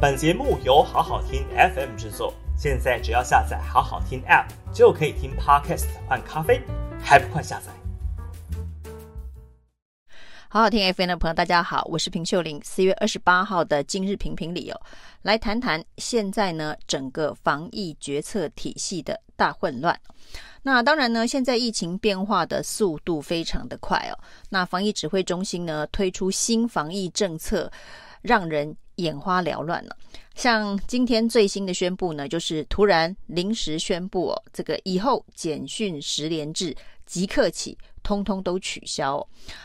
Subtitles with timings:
[0.00, 6.62] 本节目由好好听 FM 制作，现在只要下载好好听 App 就可以听 Podcast 换咖啡，
[7.02, 7.72] 还不快下载？
[10.48, 12.60] 好好听 FM 的朋友，大家好，我是平秀玲。
[12.62, 14.80] 四月二十八号的今日评评理哦，
[15.22, 19.98] 来谈谈现在呢整个防疫决策体系的大混乱。
[20.62, 24.14] 那当然呢，现在疫情变化的速度非常的快哦。
[24.50, 27.68] 那防疫指挥中心呢推出新防疫政策，
[28.22, 29.96] 让人眼花缭乱了。
[30.34, 36.74] 像今天最新的宣布呢，就是突然临时宣布哦，这个以后简讯十连制
[37.06, 37.76] 即刻起。
[38.00, 39.22] 通通都取消。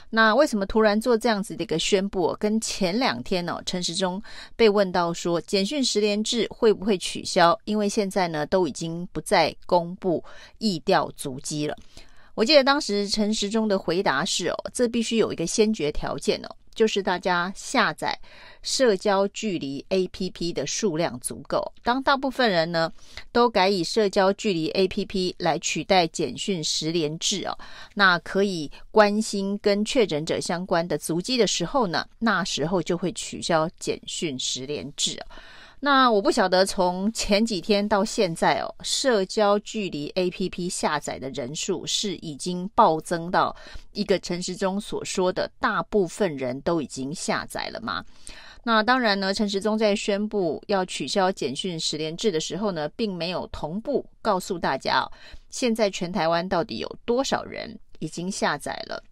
[0.09, 2.35] 那为什么突然做这样子的一个宣布？
[2.37, 4.21] 跟前两天呢，陈时中
[4.57, 7.57] 被问到说简讯十连制会不会取消？
[7.63, 10.21] 因为现在呢都已经不再公布
[10.57, 11.77] 疫调足迹了。
[12.35, 16.49] 我记得当时陈时中的回答是：哦，这必须有一个先决条件哦。
[16.73, 18.19] 就是大家下载
[18.61, 21.73] 社交距离 APP 的数量足够。
[21.83, 22.91] 当大部分人呢
[23.31, 27.57] 都改以社交距离 APP 来取代简讯十连制哦，
[27.95, 35.19] 那可以关心跟确诊者相关的足迹的时候呢，那时候就会取消简讯十连制。
[35.85, 43.53] 那我不晓得从前几天到现在哦，社交距离 APP 下载的人数是已经暴增到
[43.91, 48.01] 一个陈时中所说的大部分人都已经下载了吗？
[48.63, 55.11] 那当然呢，陈时中在宣布要取消简讯十连制的时候呢，并没有同步告诉大家哦，
[55.49, 59.03] 现在全台湾到底有多少人已经下载了。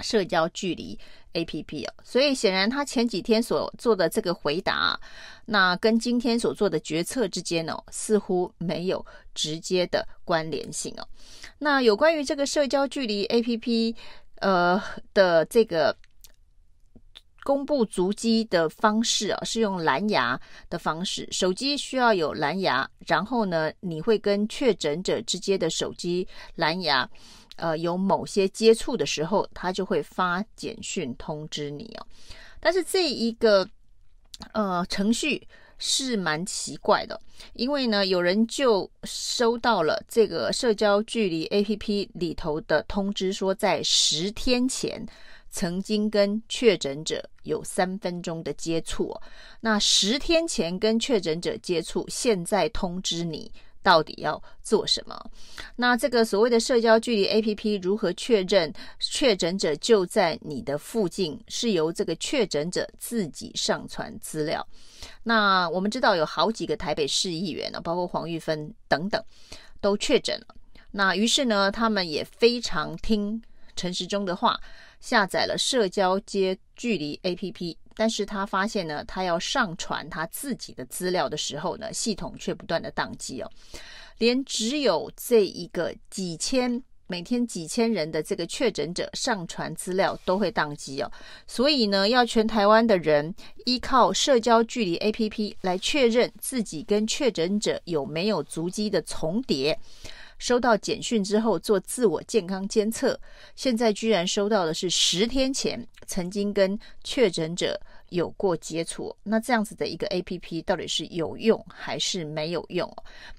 [0.00, 0.98] 社交距离
[1.34, 4.98] APP 哦，所以显然他前几天所做的这个回答，
[5.46, 9.04] 那跟今天所做的决策之间哦，似乎没有
[9.34, 11.06] 直接的关联性哦。
[11.58, 13.94] 那有关于这个社交距离 APP
[14.40, 14.80] 呃
[15.14, 15.96] 的这个
[17.42, 27.08] 公布足迹的方式啊，是用蓝牙的方式，手机需要有蓝牙，然后呢，你会跟确诊者之间的手机蓝牙。
[27.56, 32.06] 呃，有某些接触的时候，他就会发简讯通知你哦。
[32.60, 33.68] 但是这一个
[34.52, 35.44] 呃程序
[35.76, 37.20] 是蛮奇怪的，
[37.54, 45.04] 因为呢，有人就收到了这个社交距离 APP 里头的通知，说在十天前
[45.50, 49.14] 曾经跟确诊者有三分钟的接触。
[49.60, 53.50] 那十天前跟确诊者接触，现在通知你。
[53.80, 55.18] 到底要做什么？
[55.76, 61.40] 那这个所谓的社交距离 APP 如何确认确诊者就在你的附近？
[61.48, 64.66] 是由这个确诊者自己上传资料。
[65.22, 69.24] 那我们知道有好几个台北市议员呢，包括黄玉芬等等，
[69.80, 70.54] 都确诊了。
[70.90, 73.40] 那于是呢，他们也非常听
[73.78, 74.60] 陈时中的话，
[75.00, 77.76] 下载了社交接距离 APP。
[77.94, 83.50] 但是他发现呢，他要上传他自己的资料的时候呢，系统却不断的宕机哦，
[84.18, 91.10] 连只有这一个几千每天几千人的这个确诊者上传资料都会宕机哦，
[91.48, 93.34] 所以呢，要全台湾的人
[93.64, 99.76] 依靠社交距离 APP 来确认自己跟确诊者有没有足迹的重叠。
[100.38, 103.18] 收到简讯之后做自我健康监测，
[103.54, 107.78] 现在居然收到的是十天前曾经跟确诊者
[108.10, 112.90] 有过接触，那这样子的一个 APP 到底是有用还是没有用？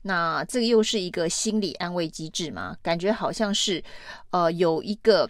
[0.01, 2.77] 那这个又是一个心理安慰机制吗？
[2.81, 3.83] 感觉好像是，
[4.29, 5.27] 呃，有一个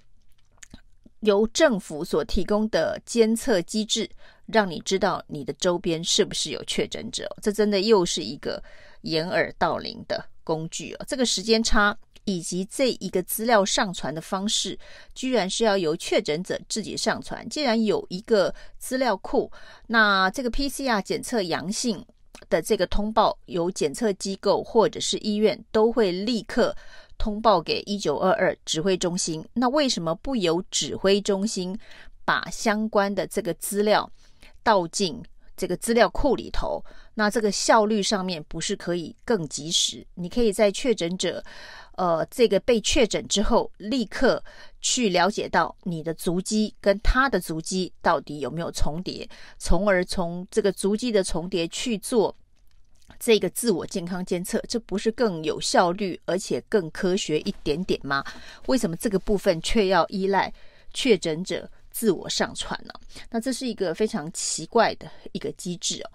[1.21, 4.09] 由政府所提供的监测机制，
[4.47, 7.29] 让你知道你的周边是不是有确诊者。
[7.41, 8.61] 这真的又是一个
[9.03, 10.25] 掩耳盗铃的。
[10.49, 11.95] 工具哦，这个时间差
[12.25, 14.75] 以及这一个资料上传的方式，
[15.13, 17.47] 居然是要由确诊者自己上传。
[17.49, 19.51] 既然有一个资料库，
[19.85, 22.03] 那这个 PCR 检测阳性
[22.49, 26.75] 的这个通报，由检测机构或者是医院都会立刻
[27.19, 29.47] 通报给一九二二指挥中心。
[29.53, 31.77] 那为什么不由指挥中心
[32.25, 34.09] 把相关的这个资料
[34.63, 35.21] 倒进
[35.59, 36.81] 这个资料库里头，
[37.15, 40.07] 那这个效率上面不是可以更及时？
[40.15, 41.43] 你可以在确诊者，
[41.97, 44.41] 呃，这个被确诊之后，立刻
[44.79, 49.27] 去了解到你的足迹跟他的足迹到底有没有重叠，
[49.57, 52.33] 从而从这个足迹的重叠去做
[53.19, 58.23] 这个自我健康监测，这不是更有效率而且更科学一点点吗？
[58.67, 60.53] 为什么这个部分却要依赖
[60.93, 61.69] 确诊者？
[61.99, 62.97] 自我上传了，
[63.29, 66.09] 那这是一个非常奇怪的一个机制哦。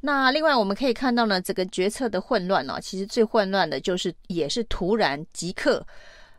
[0.00, 5.84] 那另外我们可以看到呢，这个决策的混乱呢，其实最混乱的就是也是突然即刻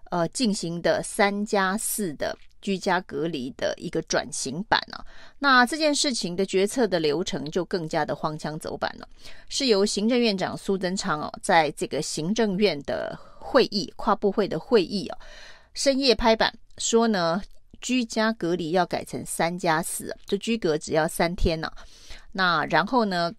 [0.09, 5.03] 呃进行的三加四的居家隔离的一个转型版啊。
[5.37, 9.05] 那这件事情的决策的流程就更加的荒腔走板了，
[9.49, 15.17] 是由行政院长苏贞昌哦，在这个行政院的会议跨部会的会议哦，
[15.73, 17.41] 深夜拍板说呢，
[17.81, 21.71] 居家隔离要改成三加四，就居隔只要三天呢。
[22.31, 23.31] 那然后呢，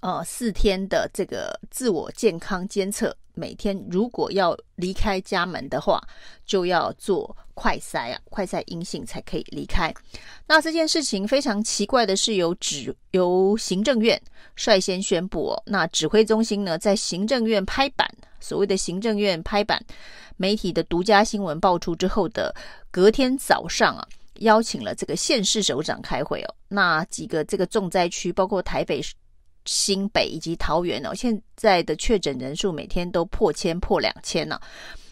[0.00, 6.02] 呃，四天的这个自我健康监测，每天如果要离开家门的话，
[6.44, 9.92] 就要做快筛啊，快筛阴性才可以离开。
[10.46, 14.20] 那这件事情非常奇怪的是，由指由行政院
[14.56, 18.08] 率先宣布哦，那指挥中心呢，在行政院拍板，
[18.40, 19.84] 所谓的行政院拍板，
[20.36, 22.54] 媒体的独家新闻爆出之后的
[22.90, 24.06] 隔天早上啊，
[24.40, 29.00] 邀请了这个县市首长开会哦，那几个这个重灾区，包括台北。
[29.64, 34.58] 新北以及桃园哦，现在的确诊人数每天都破千、破两千呢。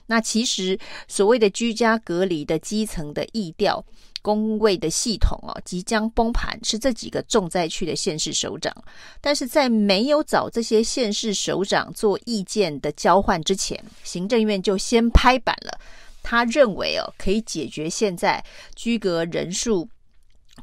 [0.06, 3.84] 那其实所谓的居家隔离的基层的疫调
[4.26, 8.75] 工位的系统哦，即将崩盘，是这几个重灾区的县市首长。
[9.20, 15.78] 但是在没有找这些县市首长做意见的交换之前，行政院就先拍板了。
[16.25, 18.44] 他认为哦，可以解决现在
[18.75, 19.88] 居格人数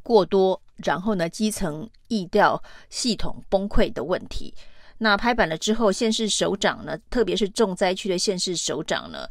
[0.02, 0.62] 过多。
[0.78, 4.54] 然后呢，基层疫调系统崩溃的问题。
[4.98, 9.26] 那拍板了之后，县市首长呢，特别是重灾区的县市首长呢，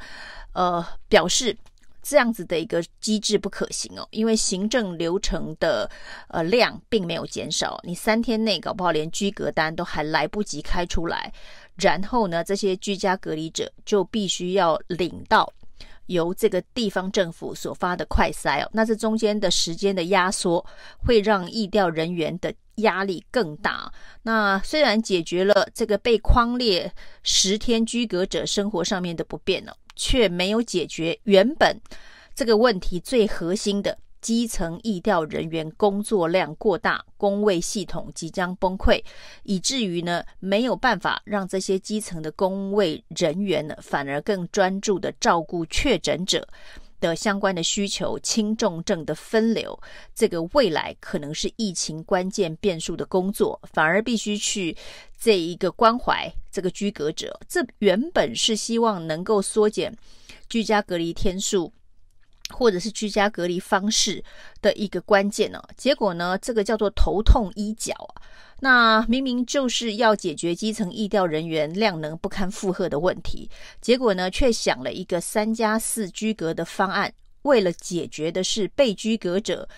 [0.55, 1.55] 呃，表示
[2.03, 5.91] 这样子的一个机制不可行哦，因为行政流程的
[6.29, 11.33] 呃量并没有减少，你三天内搞不好连居隔单都还来不及开出来，
[11.77, 15.51] 然后呢，这些居家隔离者就必须要领到。
[16.07, 20.63] 由这个地方政府所发的快筛哦，那这中间的时间的压缩，
[20.99, 23.91] 会让疫调人员的压力更大。
[24.23, 31.81] 那虽然解决了这个被框列十天居隔者生活上面的不便了，却没有解决原本
[32.35, 33.99] 这个问题最核心的。
[34.23, 39.03] 基层疫调人员工作量过大，工位系统即将崩溃，
[39.43, 46.47] 以至于呢没有办法让这些基层的工位人员呢，反而更专注的照顾确诊者
[47.03, 49.79] 的相关的需求，轻重症的分流，
[50.15, 54.75] 这个未来可能是疫情关键变数的工作，反而必须去
[55.21, 57.39] 这一个关怀这个居隔者。
[57.49, 59.95] 这原本是希望能够缩减
[60.49, 61.73] 居家隔离天数。
[62.51, 64.23] 或者是居家隔离方式
[64.61, 65.63] 的一个关键呢？
[65.75, 68.21] 结果呢，这个叫做头痛医脚啊。
[68.65, 73.51] 那明明就是要解决基层疫调人员量能不堪负荷的问题，
[73.81, 77.13] 结果呢，却想了一个三加四居隔的方案，
[77.43, 79.69] 为了解决的是被居隔者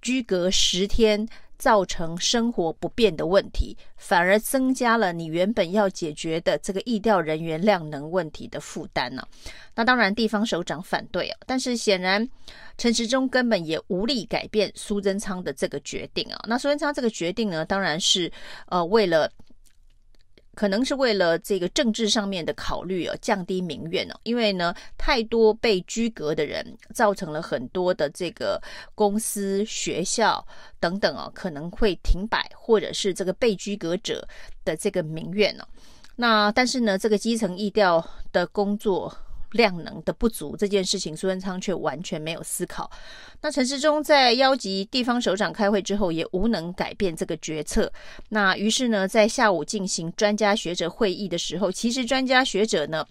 [0.00, 1.28] 居隔十天。
[1.58, 9.26] 造成生活不便的问题，反而增加了你原本要解决的这个疫调人员量能问题的负担呢。
[9.74, 12.28] 那当然，地方首长反对啊，但是显然
[12.78, 16.40] 陈时中根本也无力改变苏贞昌的这个决定啊。
[16.48, 18.30] 那苏贞昌这个决定呢，当然是
[18.66, 19.30] 呃为了。
[20.54, 26.64] 可能是为了这个政治上面的考虑哦，降低民怨哦，因为呢，太多被居格的人，
[26.94, 28.60] 造成了很多的这个
[28.94, 30.46] 公司、学校
[30.80, 34.26] 等等哦，可能会停摆，或者是这个被居格者
[34.64, 35.64] 的这个民怨哦。
[36.16, 39.14] 那但是呢，这个基层疫调的工作。
[39.54, 42.90] 量能的不足这件事情，苏贞昌却完全没有思考。
[43.40, 47.90] 那陈时中在邀集地方首长开会之后，也无能改变这个决策。
[48.28, 53.06] 那于是呢，在下午进行专家学者会议的时候，其实专家学者呢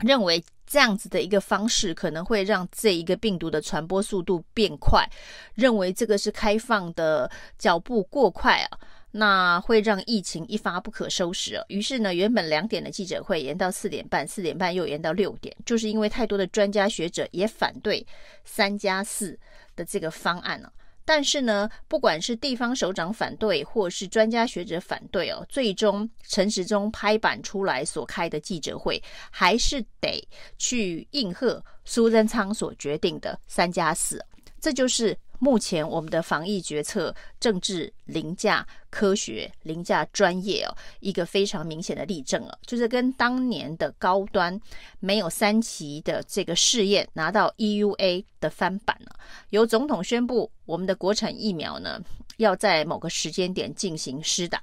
[0.00, 5.08] 认为这样子的一个方式可能会让这一个病毒的传播速度变快，
[5.54, 8.78] 认为这个是开放的脚步过快啊。
[9.14, 11.64] 那会让疫情一发不可收拾哦。
[11.68, 18.04] 于是呢，原本两点的记者会延到四点半，四点半又延到六点，就是因为太多的专家学者也反对
[18.44, 19.38] 三加四
[19.76, 20.72] 的这个方案了。
[21.04, 30.26] 但是呢，不管是地方首长反对，或是专家学者反对哦，最终陈时中拍板出来所开的记者会，还是得
[30.56, 34.24] 去应和苏贞昌所决定的三加四。
[34.58, 35.14] 这就是。
[35.42, 40.70] 目前我们的防疫决策政治凌驾科学、凌驾专业哦，
[41.00, 44.56] 一个非常明显的例证了，就是跟当年的高端
[45.00, 49.16] 没有三期的这个试验拿到 EUA 的翻版了。
[49.50, 52.00] 由总统宣布我们的国产疫苗呢
[52.36, 54.62] 要在某个时间点进行施打，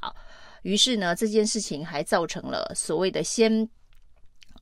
[0.61, 3.69] 于是呢这件事情还造成了所谓的先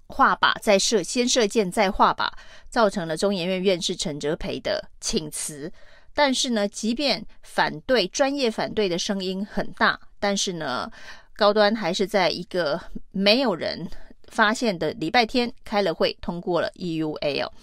[0.07, 2.27] 画靶再射，先射箭再画靶，
[2.69, 5.71] 造成了中研院院士陈哲培的请辞。
[6.17, 10.91] 但是呢，即便反对专业反对的声音很大，但是呢，
[11.35, 12.81] 高端还是在一个
[13.11, 13.87] 没有人
[14.29, 17.53] 发现的礼拜天开了会，通过了 EUA 哦。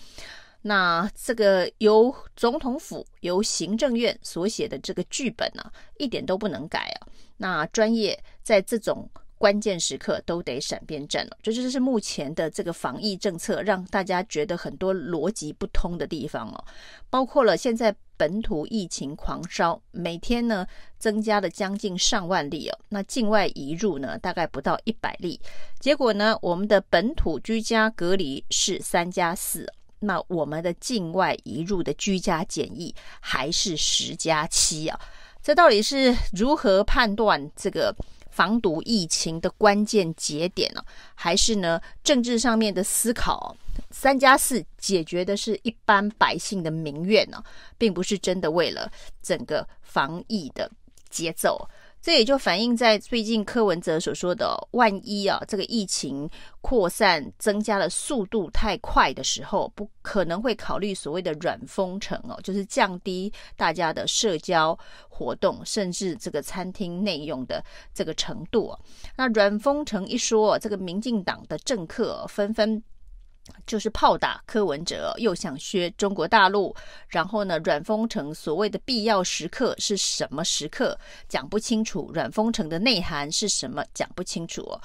[0.62, 7.10] 那这个由总统府、由行政院所写的这个剧本呢、啊，一点都不能改啊。
[7.36, 9.10] 那专业在这种
[9.44, 16.64] 关键时刻都得闪边站了，这就是目前的这个防疫政策让大家觉得很多逻辑不通的地方哦。
[17.10, 20.66] 包括了现在本土疫情狂烧，每天呢
[20.98, 25.38] 增加了将近上万例哦，那境外移入呢大概不到一百例，
[25.78, 29.70] 结果呢我们的本土居家隔离是三加四。
[30.00, 34.98] 那我们的境外移入的居家检疫还是十加七啊？
[35.42, 37.94] 这到底是如何判断这个
[38.34, 40.84] 防堵疫情的关键节点呢？
[41.14, 43.56] 还是呢政治上面的思考？
[43.92, 47.40] 三加四解决的是一般百姓的民怨呢，
[47.78, 48.90] 并不是真的为了
[49.22, 50.68] 整个防疫的
[51.08, 51.68] 节奏。
[52.04, 56.28] 这也就反映在最近柯文哲所说的，万一啊这个疫情
[56.60, 68.78] 扩散增加的速度太快的时候，不可能会考虑所谓的软封城哦，就是降低大家的社交活动，甚至这个餐厅内用的这个程度。
[69.16, 72.82] 那软封城一说，这个民进党的政客纷纷。
[73.66, 76.74] 就是炮打柯文哲，又想削中国大陆，
[77.08, 80.98] 然后呢，软封城所谓的必要时刻是什么时刻？
[81.28, 82.10] 讲不清楚。
[82.14, 83.84] 软封城的内涵是什么？
[83.92, 84.80] 讲不清楚哦。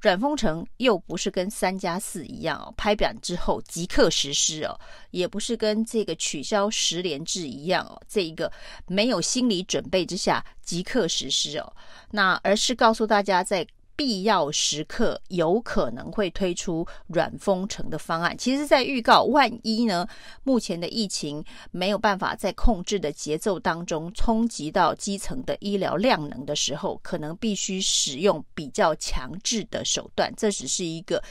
[0.00, 4.78] 软封城又不是跟三加四一样哦，拍板之后即刻实施哦，
[5.10, 8.52] 也不是跟这个取消十连制一样哦，这一个
[8.86, 11.72] 没有心理准备之下即刻实施哦，
[12.10, 13.66] 那而是告诉大家在。
[13.96, 20.06] 必要时刻有可能会推出软封城的方案，其实，在预告万一呢，
[20.44, 30.32] 目前的疫情没有办法在控制的节奏当中冲击到基层的医疗量能的时候，可能必须使用比较强制的手段。
[30.36, 31.22] 这只是一个。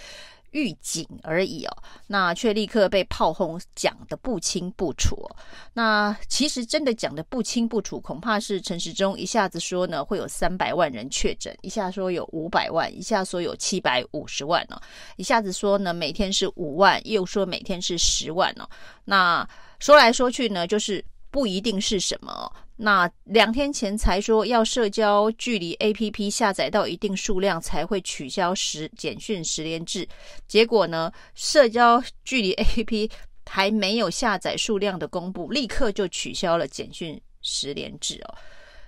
[0.56, 5.30] 预警而已哦，那却立刻被炮轰，讲得不清不楚。
[5.74, 14.82] 那其实真的讲得不清不楚，恐怕是陈时中一下子说呢会有三百万人确诊，一下说有五百万，一下说有七百五十万哦，
[15.18, 18.66] 一下子说呢每天是五万，又说每天是十万哦。
[19.04, 19.46] 那
[19.80, 21.04] 说来说去呢，就是
[21.36, 22.50] 不一定是什么。
[22.78, 30.08] 那两天前才说要社交距离 APP 下载到一定数量才会取消十简讯十连制，
[30.48, 33.12] 结果呢，社交距离 APP
[33.46, 38.36] 还没有下载数量的公布，立刻就取消了简讯十连制哦。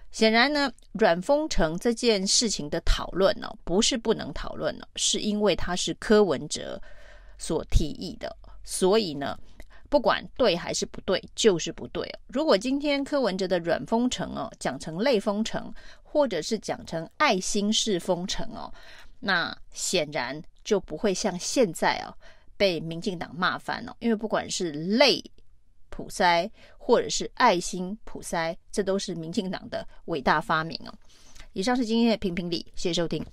[0.10, 6.82] 显然呢，软封城这件事情的讨论呢，不是不能讨论了，是因为它是柯文哲
[7.38, 9.38] 所提议的，所以呢。
[9.90, 12.20] 不管对还是不对，就是不对哦。
[12.28, 18.74] 如果今天柯文哲的软封城哦，讲成类封城，或者是讲成爱心式封城哦，
[19.20, 22.14] 那显然就不会像现在哦
[22.58, 23.96] 被民进党骂翻哦。
[24.00, 25.24] 因为不管是类
[25.90, 30.94] 普筛，或者是爱心普筛，这都是民进党的伟大发明哦。
[31.54, 33.26] 以上是今天的评评理，谢谢收听。